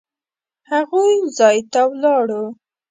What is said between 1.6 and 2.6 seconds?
ته ولاړو.